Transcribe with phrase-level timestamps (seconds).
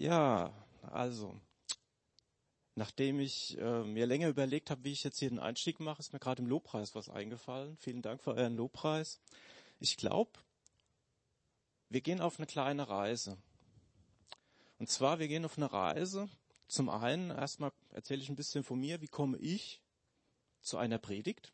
[0.00, 1.38] Ja, also,
[2.74, 6.14] nachdem ich äh, mir länger überlegt habe, wie ich jetzt hier den Einstieg mache, ist
[6.14, 7.76] mir gerade im Lobpreis was eingefallen.
[7.76, 9.20] Vielen Dank für euren Lobpreis.
[9.78, 10.30] Ich glaube,
[11.90, 13.36] wir gehen auf eine kleine Reise.
[14.78, 16.30] Und zwar, wir gehen auf eine Reise.
[16.66, 19.82] Zum einen, erstmal erzähle ich ein bisschen von mir, wie komme ich
[20.62, 21.52] zu einer Predigt.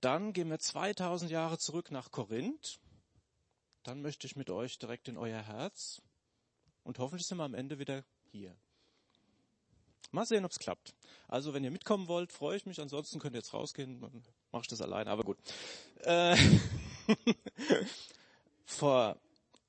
[0.00, 2.80] Dann gehen wir 2000 Jahre zurück nach Korinth.
[3.82, 6.00] Dann möchte ich mit euch direkt in euer Herz
[6.86, 8.56] und hoffentlich sind wir am Ende wieder hier.
[10.12, 10.94] Mal sehen, ob es klappt.
[11.26, 12.80] Also, wenn ihr mitkommen wollt, freue ich mich.
[12.80, 14.00] Ansonsten könnt ihr jetzt rausgehen.
[14.00, 14.22] Dann
[14.52, 15.36] mache ich das alleine, aber gut.
[16.04, 16.36] Äh,
[18.64, 19.18] vor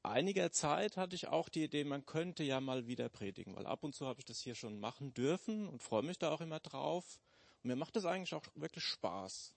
[0.04, 3.84] einiger Zeit hatte ich auch die Idee, man könnte ja mal wieder predigen, weil ab
[3.84, 6.60] und zu habe ich das hier schon machen dürfen und freue mich da auch immer
[6.60, 7.20] drauf.
[7.64, 9.54] Und mir macht es eigentlich auch wirklich Spaß,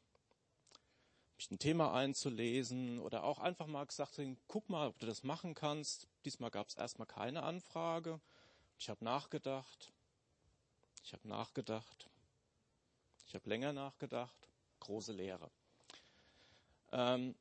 [1.40, 5.54] mich ein Thema einzulesen oder auch einfach mal gesagt, guck mal, ob du das machen
[5.54, 6.06] kannst.
[6.26, 8.20] Diesmal gab es erstmal keine Anfrage.
[8.78, 9.90] Ich habe nachgedacht.
[11.02, 12.10] Ich habe nachgedacht.
[13.26, 14.36] Ich habe länger nachgedacht.
[14.80, 15.50] Große Lehre.
[16.92, 17.34] Ähm,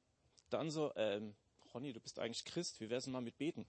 [0.50, 1.36] dann so, ähm,
[1.74, 2.80] Ronny, du bist eigentlich Christ.
[2.80, 3.66] Wie wär's denn mal mit Beten?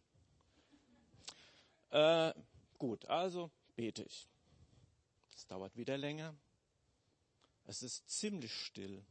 [1.91, 2.33] Äh,
[2.79, 4.29] gut, also bete ich.
[5.35, 6.37] Es dauert wieder länger.
[7.67, 9.05] Es ist ziemlich still.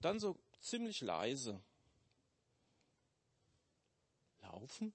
[0.00, 1.60] Dann so ziemlich leise.
[4.42, 4.92] Laufen?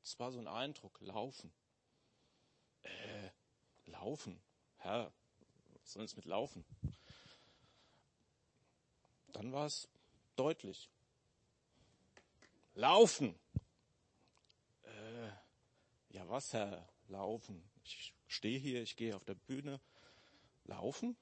[0.00, 1.00] Das war so ein Eindruck.
[1.00, 1.52] Laufen.
[2.82, 3.30] Äh,
[3.86, 4.40] laufen.
[4.78, 5.12] Herr,
[5.80, 6.64] was soll es mit laufen?
[9.32, 9.88] Dann war es
[10.36, 10.90] deutlich.
[12.74, 13.38] Laufen.
[14.82, 15.28] Äh,
[16.10, 16.88] ja, was, Herr?
[17.08, 17.62] Laufen.
[17.84, 19.80] Ich stehe hier, ich gehe auf der Bühne.
[20.64, 21.16] Laufen?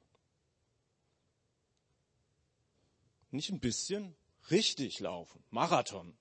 [3.32, 4.14] Nicht ein bisschen,
[4.50, 5.42] richtig laufen.
[5.50, 6.14] Marathon.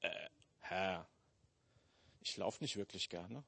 [0.00, 0.28] Äh,
[0.60, 1.06] Herr,
[2.22, 3.44] ich laufe nicht wirklich gerne.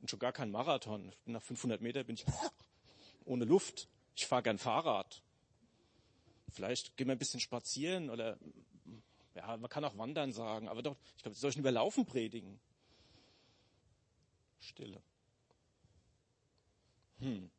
[0.00, 1.10] Und schon gar kein Marathon.
[1.24, 2.26] Nach 500 Meter bin ich
[3.24, 3.88] ohne Luft.
[4.14, 5.22] Ich fahre gern Fahrrad.
[6.50, 8.38] Vielleicht gehen wir ein bisschen spazieren oder
[9.34, 12.60] ja, man kann auch wandern sagen, aber doch, ich glaube, soll ich über Laufen predigen?
[14.60, 15.02] Stille.
[17.20, 17.50] Hm.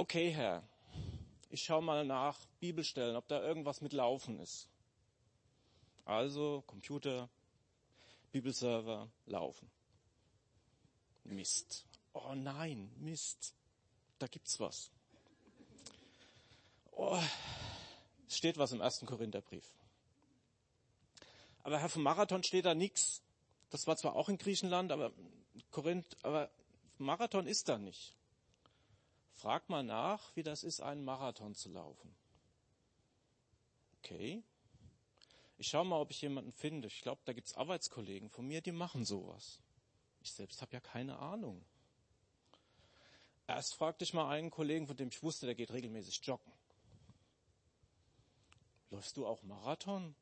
[0.00, 0.62] Okay Herr,
[1.50, 4.66] ich schaue mal nach Bibelstellen, ob da irgendwas mit Laufen ist.
[6.06, 7.28] Also Computer,
[8.32, 9.70] Bibelserver, Laufen.
[11.24, 11.84] Mist.
[12.14, 13.54] Oh nein, Mist.
[14.18, 14.90] Da gibt's was.
[16.92, 17.22] Oh,
[18.26, 19.70] es steht was im ersten Korintherbrief.
[21.62, 23.20] Aber Herr, vom Marathon steht da nichts.
[23.68, 25.12] Das war zwar auch in Griechenland, aber
[25.70, 26.50] Korinth, aber
[26.96, 28.16] Marathon ist da nicht.
[29.40, 32.14] Frag mal nach, wie das ist, einen Marathon zu laufen.
[33.98, 34.42] Okay.
[35.56, 36.88] Ich schaue mal, ob ich jemanden finde.
[36.88, 39.58] Ich glaube, da gibt es Arbeitskollegen von mir, die machen sowas.
[40.20, 41.64] Ich selbst habe ja keine Ahnung.
[43.46, 46.52] Erst fragte ich mal einen Kollegen, von dem ich wusste, der geht regelmäßig joggen.
[48.90, 50.14] Läufst du auch Marathon?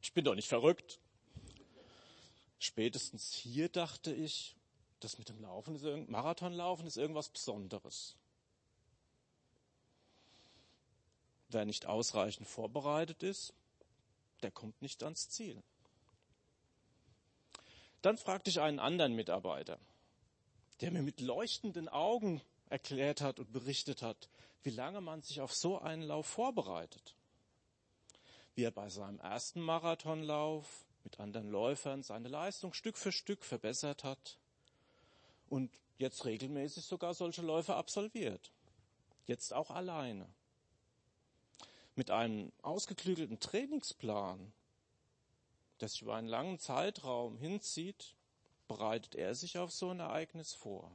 [0.00, 1.00] Ich bin doch nicht verrückt.
[2.60, 4.54] Spätestens hier dachte ich,
[5.04, 8.16] das mit dem Laufen ist Marathonlaufen ist irgendwas Besonderes.
[11.48, 13.52] Wer nicht ausreichend vorbereitet ist,
[14.42, 15.62] der kommt nicht ans Ziel.
[18.00, 19.78] Dann fragte ich einen anderen Mitarbeiter,
[20.80, 22.40] der mir mit leuchtenden Augen
[22.70, 24.28] erklärt hat und berichtet hat,
[24.62, 27.14] wie lange man sich auf so einen Lauf vorbereitet.
[28.54, 34.04] Wie er bei seinem ersten Marathonlauf mit anderen Läufern seine Leistung Stück für Stück verbessert
[34.04, 34.38] hat
[35.52, 38.50] und jetzt regelmäßig sogar solche Läufe absolviert.
[39.26, 40.26] Jetzt auch alleine.
[41.94, 44.50] Mit einem ausgeklügelten Trainingsplan,
[45.78, 48.14] der sich über einen langen Zeitraum hinzieht,
[48.66, 50.90] bereitet er sich auf so ein Ereignis vor.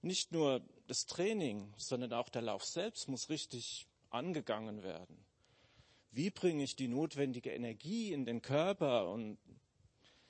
[0.00, 5.22] Nicht nur das Training, sondern auch der Lauf selbst muss richtig angegangen werden.
[6.12, 9.36] Wie bringe ich die notwendige Energie in den Körper und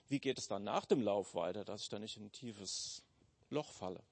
[0.09, 3.03] wie geht es dann nach dem Lauf weiter, dass ich da nicht in ein tiefes
[3.51, 4.03] Loch falle?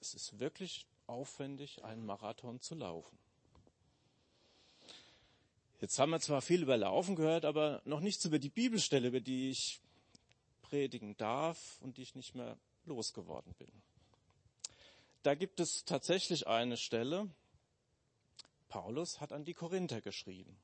[0.00, 3.18] Es ist wirklich aufwendig, einen Marathon zu laufen.
[5.80, 9.20] Jetzt haben wir zwar viel über Laufen gehört, aber noch nichts über die Bibelstelle, über
[9.20, 9.80] die ich
[10.62, 13.70] predigen darf und die ich nicht mehr losgeworden bin.
[15.22, 17.28] Da gibt es tatsächlich eine Stelle,
[18.68, 20.58] Paulus hat an die Korinther geschrieben.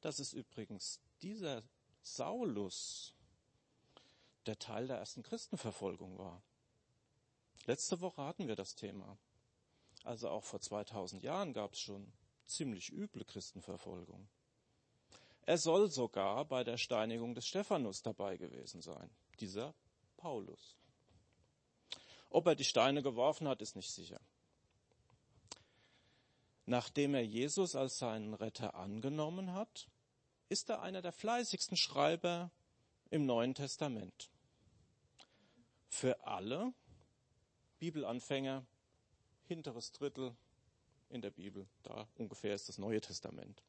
[0.00, 1.62] Das ist übrigens dieser
[2.02, 3.14] Saulus,
[4.46, 6.42] der Teil der ersten Christenverfolgung war.
[7.66, 9.16] Letzte Woche hatten wir das Thema.
[10.04, 12.12] Also auch vor 2000 Jahren gab es schon
[12.44, 14.28] ziemlich üble Christenverfolgung.
[15.42, 19.10] Er soll sogar bei der Steinigung des Stephanus dabei gewesen sein,
[19.40, 19.74] dieser
[20.16, 20.76] Paulus.
[22.30, 24.20] Ob er die Steine geworfen hat, ist nicht sicher.
[26.64, 29.88] Nachdem er Jesus als seinen Retter angenommen hat,
[30.52, 32.50] ist er einer der fleißigsten Schreiber
[33.10, 34.28] im Neuen Testament.
[35.88, 36.74] Für alle
[37.78, 38.62] Bibelanfänger,
[39.48, 40.36] hinteres Drittel
[41.08, 43.62] in der Bibel, da ungefähr ist das Neue Testament.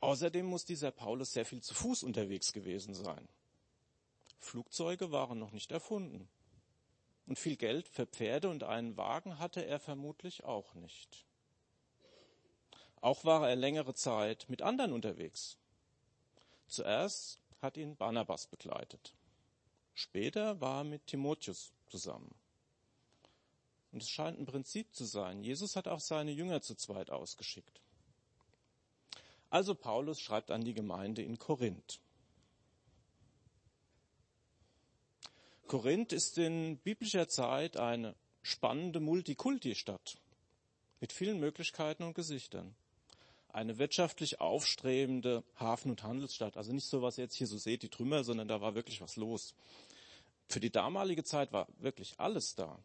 [0.00, 3.28] Außerdem muss dieser Paulus sehr viel zu Fuß unterwegs gewesen sein.
[4.40, 6.28] Flugzeuge waren noch nicht erfunden.
[7.26, 11.24] Und viel Geld für Pferde und einen Wagen hatte er vermutlich auch nicht.
[13.02, 15.58] Auch war er längere Zeit mit anderen unterwegs.
[16.68, 19.12] Zuerst hat ihn Barnabas begleitet.
[19.92, 22.32] Später war er mit Timotheus zusammen.
[23.90, 25.42] Und es scheint ein Prinzip zu sein.
[25.42, 27.80] Jesus hat auch seine Jünger zu zweit ausgeschickt.
[29.50, 32.00] Also Paulus schreibt an die Gemeinde in Korinth.
[35.66, 40.18] Korinth ist in biblischer Zeit eine spannende Multikulti-Stadt
[41.00, 42.76] mit vielen Möglichkeiten und Gesichtern.
[43.52, 46.56] Eine wirtschaftlich aufstrebende Hafen- und Handelsstadt.
[46.56, 49.00] Also nicht so, was ihr jetzt hier so seht, die Trümmer, sondern da war wirklich
[49.00, 49.54] was los.
[50.48, 52.78] Für die damalige Zeit war wirklich alles da.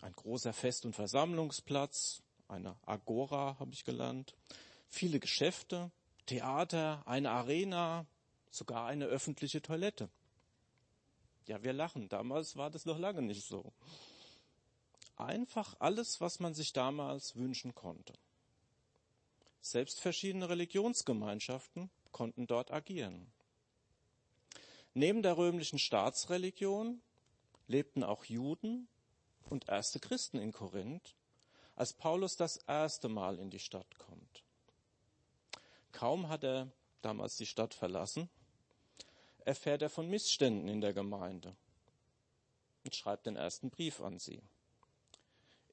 [0.00, 4.34] Ein großer Fest- und Versammlungsplatz, eine Agora habe ich gelernt,
[4.88, 5.90] viele Geschäfte,
[6.26, 8.06] Theater, eine Arena,
[8.50, 10.08] sogar eine öffentliche Toilette.
[11.46, 12.08] Ja, wir lachen.
[12.08, 13.72] Damals war das noch lange nicht so.
[15.16, 18.12] Einfach alles, was man sich damals wünschen konnte.
[19.62, 23.32] Selbst verschiedene Religionsgemeinschaften konnten dort agieren.
[24.92, 27.00] Neben der römischen Staatsreligion
[27.68, 28.88] lebten auch Juden
[29.48, 31.14] und erste Christen in Korinth,
[31.76, 34.42] als Paulus das erste Mal in die Stadt kommt.
[35.92, 38.28] Kaum hat er damals die Stadt verlassen,
[39.44, 41.54] erfährt er von Missständen in der Gemeinde
[42.84, 44.42] und schreibt den ersten Brief an sie.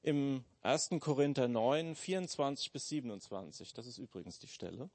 [0.01, 0.91] Im 1.
[0.99, 4.89] Korinther 9, 24 bis 27, das ist übrigens die Stelle,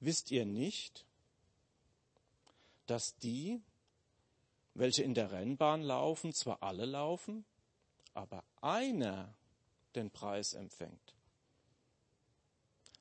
[0.00, 1.04] wisst ihr nicht,
[2.86, 3.60] dass die,
[4.74, 7.44] welche in der Rennbahn laufen, zwar alle laufen,
[8.14, 9.34] aber einer
[9.94, 11.14] den Preis empfängt.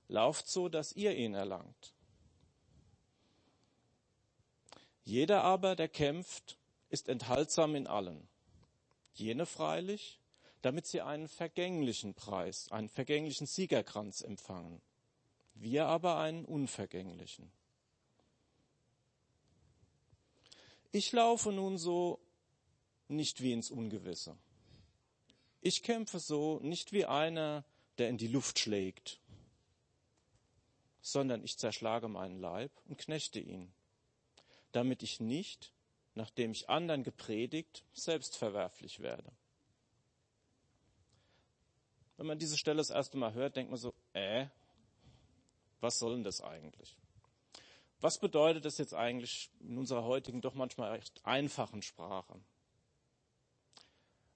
[0.08, 1.94] Lauft so, dass ihr ihn erlangt.
[5.04, 6.58] Jeder aber, der kämpft,
[6.90, 8.28] ist enthaltsam in allen.
[9.14, 10.20] Jene freilich,
[10.62, 14.82] damit sie einen vergänglichen Preis, einen vergänglichen Siegerkranz empfangen.
[15.54, 17.52] Wir aber einen unvergänglichen.
[20.92, 22.20] Ich laufe nun so
[23.08, 24.38] nicht wie ins Ungewisse.
[25.62, 27.64] Ich kämpfe so nicht wie einer,
[27.98, 29.20] der in die Luft schlägt,
[31.02, 33.74] sondern ich zerschlage meinen Leib und knechte ihn,
[34.72, 35.74] damit ich nicht,
[36.16, 39.32] nachdem ich anderen gepredigt, selbst verwerflich werde.
[42.18, 44.48] Wenn man diese Stelle das erste Mal hört, denkt man so, äh,
[45.80, 46.96] was soll denn das eigentlich?
[48.00, 52.40] Was bedeutet das jetzt eigentlich in unserer heutigen, doch manchmal recht einfachen Sprache?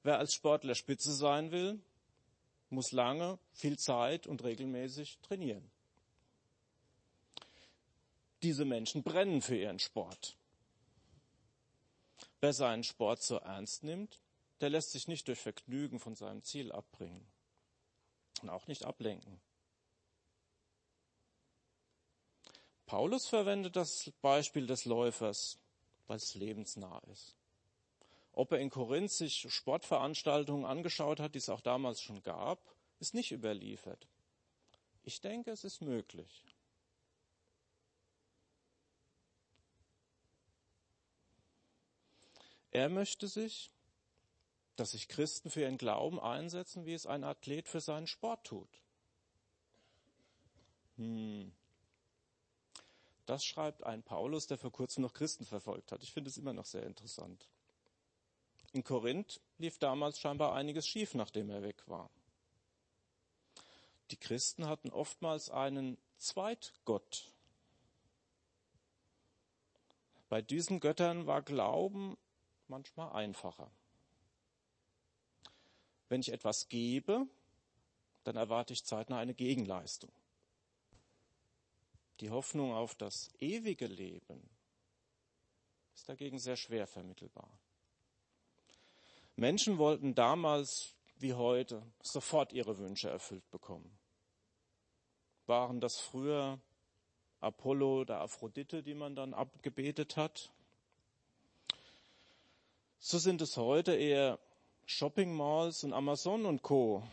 [0.04, 1.80] Wer als Sportler Spitze sein will,
[2.70, 5.70] muss lange, viel Zeit und regelmäßig trainieren.
[8.44, 10.38] Diese Menschen brennen für ihren Sport.
[12.46, 14.22] Wer seinen Sport so ernst nimmt,
[14.62, 17.26] der lässt sich nicht durch Vergnügen von seinem Ziel abbringen
[18.44, 19.42] und auch nicht ablenken.
[22.86, 25.58] Paulus verwendet das Beispiel des Läufers,
[26.06, 27.36] weil es lebensnah ist.
[28.32, 32.60] Ob er in Korinth sich Sportveranstaltungen angeschaut hat, die es auch damals schon gab,
[33.00, 34.08] ist nicht überliefert.
[35.02, 36.46] Ich denke, es ist möglich.
[42.76, 43.72] Er möchte sich,
[44.76, 48.82] dass sich Christen für ihren Glauben einsetzen, wie es ein Athlet für seinen Sport tut.
[50.98, 51.54] Hm.
[53.26, 56.04] Das schreibt ein Paulus, der vor kurzem noch Christen verfolgt hat.
[56.04, 57.48] Ich finde es immer noch sehr interessant.
[58.74, 62.10] In Korinth lief damals scheinbar einiges schief, nachdem er weg war.
[64.12, 67.32] Die Christen hatten oftmals einen Zweitgott.
[70.28, 72.18] Bei diesen Göttern war Glauben
[72.70, 73.70] manchmal einfacher.
[76.10, 77.28] Wenn ich etwas gebe,
[78.24, 80.12] dann erwarte ich zeitnah eine Gegenleistung.
[82.20, 84.50] Die Hoffnung auf das ewige Leben
[85.94, 87.50] ist dagegen sehr schwer vermittelbar.
[89.36, 93.98] Menschen wollten damals, wie heute sofort ihre Wünsche erfüllt bekommen.
[95.46, 96.60] Waren das früher
[97.42, 100.52] Apollo oder Aphrodite, die man dann abgebetet hat?
[103.08, 104.40] So sind es heute eher
[104.88, 107.08] Shopping Malls und Amazon und Co.,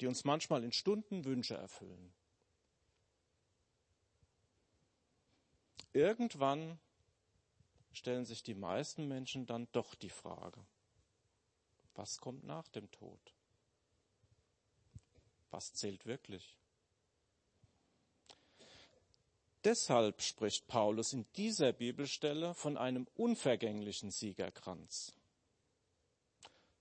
[0.00, 2.12] die uns manchmal in Stunden Wünsche erfüllen.
[5.92, 6.78] Irgendwann
[7.92, 10.64] stellen sich die meisten Menschen dann doch die Frage,
[11.96, 13.34] was kommt nach dem Tod?
[15.50, 16.56] Was zählt wirklich?
[19.64, 25.14] Deshalb spricht Paulus in dieser Bibelstelle von einem unvergänglichen Siegerkranz.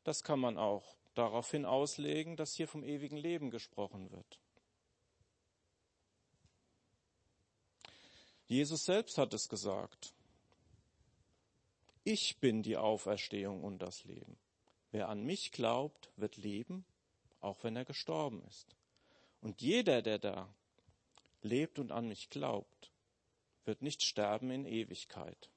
[0.03, 4.39] Das kann man auch daraufhin auslegen, dass hier vom ewigen Leben gesprochen wird.
[8.47, 10.13] Jesus selbst hat es gesagt.
[12.03, 14.37] Ich bin die Auferstehung und das Leben.
[14.91, 16.83] Wer an mich glaubt, wird leben,
[17.39, 18.75] auch wenn er gestorben ist.
[19.39, 20.53] Und jeder, der da
[21.41, 22.91] lebt und an mich glaubt,
[23.65, 25.49] wird nicht sterben in Ewigkeit.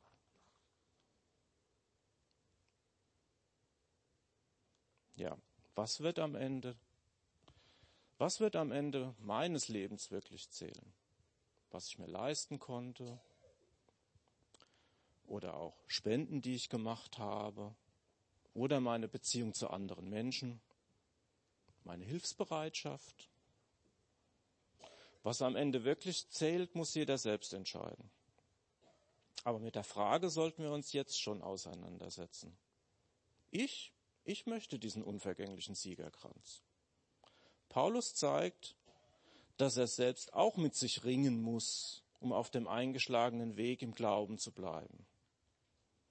[5.16, 5.36] Ja,
[5.74, 6.76] was wird am Ende,
[8.18, 10.92] was wird am Ende meines Lebens wirklich zählen?
[11.70, 13.20] Was ich mir leisten konnte
[15.26, 17.74] oder auch Spenden, die ich gemacht habe
[18.54, 20.60] oder meine Beziehung zu anderen Menschen,
[21.84, 23.28] meine Hilfsbereitschaft.
[25.24, 28.10] Was am Ende wirklich zählt, muss jeder selbst entscheiden.
[29.42, 32.56] Aber mit der Frage sollten wir uns jetzt schon auseinandersetzen.
[33.50, 36.62] Ich, ich möchte diesen unvergänglichen Siegerkranz.
[37.70, 38.76] Paulus zeigt,
[39.56, 44.36] dass er selbst auch mit sich ringen muss, um auf dem eingeschlagenen Weg im Glauben
[44.36, 45.06] zu bleiben.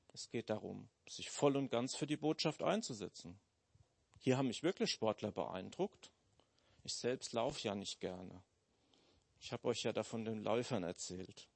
[0.08, 3.40] Es geht darum, sich voll und ganz für die Botschaft einzusetzen.
[4.20, 6.12] Hier haben mich wirklich Sportler beeindruckt.
[6.84, 8.42] Ich selbst laufe ja nicht gerne.
[9.44, 11.50] Ich habe euch ja davon den Läufern erzählt.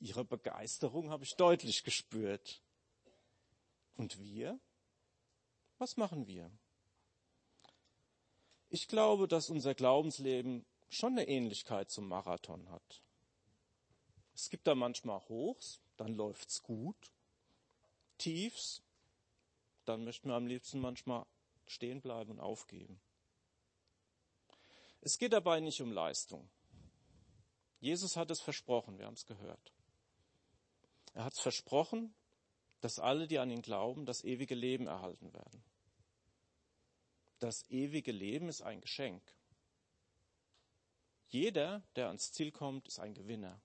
[0.00, 2.62] Ihre Begeisterung habe ich deutlich gespürt.
[3.94, 4.58] Und wir?
[5.76, 6.50] Was machen wir?
[8.70, 13.02] Ich glaube, dass unser Glaubensleben schon eine Ähnlichkeit zum Marathon hat.
[14.34, 16.96] Es gibt da manchmal Hochs, dann läuft's gut.
[18.16, 18.82] Tiefs,
[19.84, 21.26] dann möchten wir am liebsten manchmal
[21.66, 22.98] stehen bleiben und aufgeben.
[25.02, 26.48] Es geht dabei nicht um Leistung.
[27.86, 29.72] Jesus hat es versprochen, wir haben es gehört.
[31.14, 32.12] Er hat es versprochen,
[32.80, 35.62] dass alle, die an ihn glauben, das ewige Leben erhalten werden.
[37.38, 39.22] Das ewige Leben ist ein Geschenk.
[41.28, 43.60] Jeder, der ans Ziel kommt, ist ein Gewinner.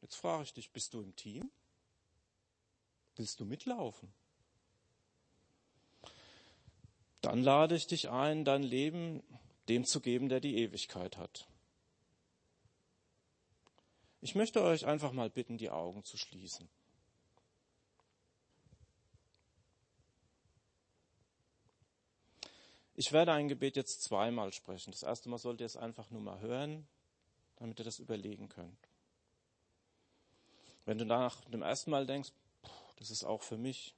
[0.00, 1.50] Jetzt frage ich dich, bist du im Team?
[3.16, 4.14] Willst du mitlaufen?
[7.22, 9.20] Dann lade ich dich ein, dein Leben
[9.68, 11.48] dem zu geben, der die Ewigkeit hat.
[14.22, 16.68] Ich möchte euch einfach mal bitten, die Augen zu schließen.
[22.94, 24.92] Ich werde ein Gebet jetzt zweimal sprechen.
[24.92, 26.86] Das erste Mal sollt ihr es einfach nur mal hören,
[27.56, 28.88] damit ihr das überlegen könnt.
[30.84, 32.30] Wenn du nach dem ersten Mal denkst,
[32.96, 33.96] das ist auch für mich.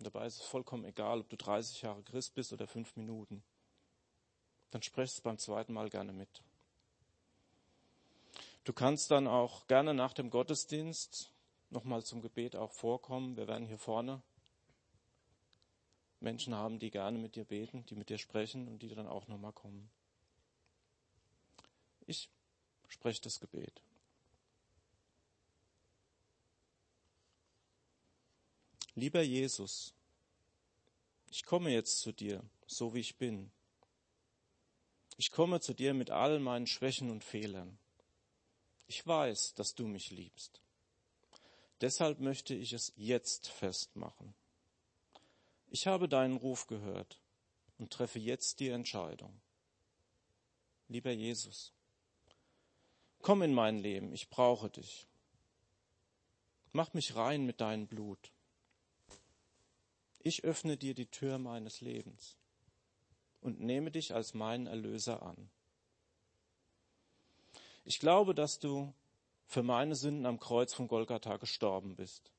[0.00, 3.44] Dabei ist es vollkommen egal, ob du 30 Jahre Christ bist oder fünf Minuten.
[4.72, 6.42] Dann sprech es beim zweiten Mal gerne mit.
[8.64, 11.32] Du kannst dann auch gerne nach dem Gottesdienst
[11.70, 13.36] nochmal zum Gebet auch vorkommen.
[13.36, 14.22] Wir werden hier vorne
[16.20, 19.26] Menschen haben, die gerne mit dir beten, die mit dir sprechen und die dann auch
[19.28, 19.90] nochmal kommen.
[22.06, 22.28] Ich
[22.88, 23.82] spreche das Gebet.
[28.94, 29.94] Lieber Jesus,
[31.30, 33.50] ich komme jetzt zu dir, so wie ich bin.
[35.16, 37.78] Ich komme zu dir mit all meinen Schwächen und Fehlern.
[38.90, 40.60] Ich weiß, dass du mich liebst.
[41.80, 44.34] Deshalb möchte ich es jetzt festmachen.
[45.68, 47.20] Ich habe deinen Ruf gehört
[47.78, 49.40] und treffe jetzt die Entscheidung.
[50.88, 51.72] Lieber Jesus,
[53.22, 55.06] komm in mein Leben, ich brauche dich.
[56.72, 58.32] Mach mich rein mit deinem Blut.
[60.18, 62.36] Ich öffne dir die Tür meines Lebens
[63.40, 65.48] und nehme dich als meinen Erlöser an.
[67.84, 68.94] Ich glaube, dass du
[69.46, 72.32] für meine Sünden am Kreuz von Golgatha gestorben bist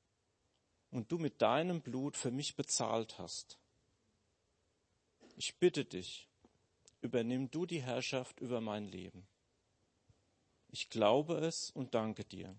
[0.91, 3.57] und du mit deinem Blut für mich bezahlt hast.
[5.35, 6.29] Ich bitte dich,
[7.01, 9.27] übernimm du die Herrschaft über mein Leben.
[10.69, 12.55] Ich glaube es und danke dir.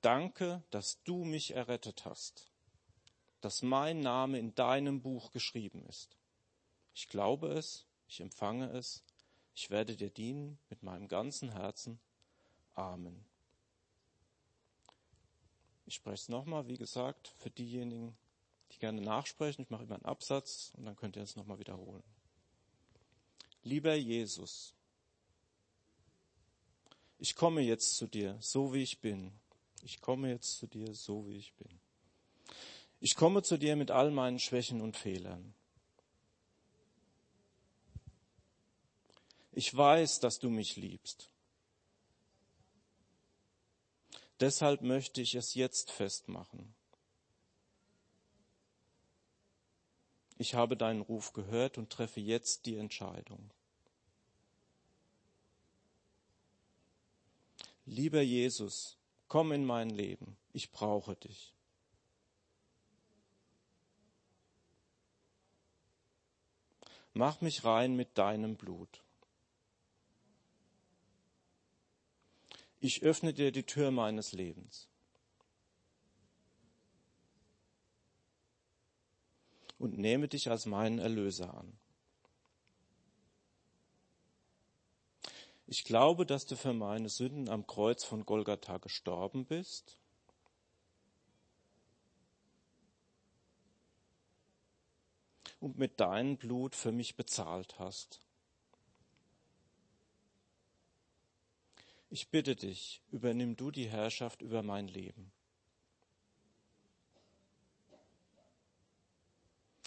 [0.00, 2.50] Danke, dass du mich errettet hast
[3.44, 6.16] dass mein Name in deinem Buch geschrieben ist.
[6.94, 9.04] Ich glaube es, ich empfange es,
[9.54, 11.98] ich werde dir dienen mit meinem ganzen Herzen.
[12.74, 13.24] Amen.
[15.86, 18.16] Ich spreche es nochmal, wie gesagt, für diejenigen,
[18.72, 19.62] die gerne nachsprechen.
[19.62, 22.02] Ich mache immer einen Absatz und dann könnt ihr es nochmal wiederholen.
[23.62, 24.74] Lieber Jesus,
[27.18, 29.32] ich komme jetzt zu dir, so wie ich bin.
[29.82, 31.80] Ich komme jetzt zu dir, so wie ich bin.
[33.00, 35.54] Ich komme zu dir mit all meinen Schwächen und Fehlern.
[39.56, 41.30] Ich weiß, dass du mich liebst.
[44.40, 46.74] Deshalb möchte ich es jetzt festmachen.
[50.38, 53.52] Ich habe deinen Ruf gehört und treffe jetzt die Entscheidung.
[57.86, 58.96] Lieber Jesus,
[59.28, 61.54] komm in mein Leben, ich brauche dich.
[67.12, 69.03] Mach mich rein mit deinem Blut.
[72.84, 74.90] Ich öffne dir die Tür meines Lebens.
[79.78, 81.78] Und nehme dich als meinen Erlöser an.
[85.66, 89.96] Ich glaube, dass du für meine Sünden am Kreuz von Golgatha gestorben bist.
[95.58, 98.23] Und mit deinem Blut für mich bezahlt hast.
[102.14, 105.32] Ich bitte dich, übernimm du die Herrschaft über mein Leben.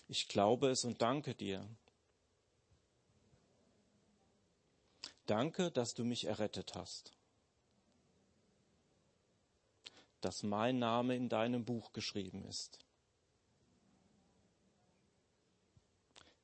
[0.10, 1.65] Ich glaube es und danke dir.
[5.25, 7.13] Danke, dass du mich errettet hast,
[10.19, 12.77] dass mein Name in deinem Buch geschrieben ist.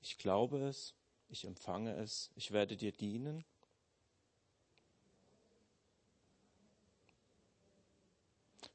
[0.02, 0.94] Ich glaube es,
[1.28, 3.44] ich empfange es, ich werde dir dienen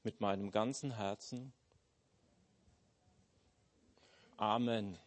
[0.04, 1.52] mit meinem ganzen Herzen.
[4.36, 4.98] Amen.